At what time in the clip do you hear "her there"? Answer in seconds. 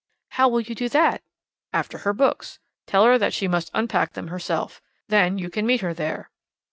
5.81-6.31